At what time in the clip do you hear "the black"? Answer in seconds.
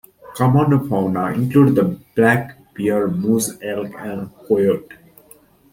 1.75-2.57